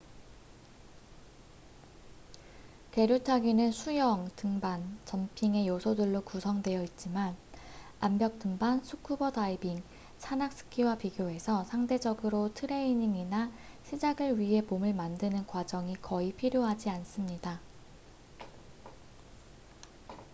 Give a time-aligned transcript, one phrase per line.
[2.91, 7.37] 계류 타기는 수영 등반 점핑의 요소들로 구성되어 있지만
[7.99, 9.83] 암벽 등반 스쿠버 다이빙
[10.17, 13.51] 산악 스키와 비교해서 상대적으로 트레이닝이나
[13.83, 17.59] 시작을 위해 몸을 만드는 과정이 거의 필요하지 않습니다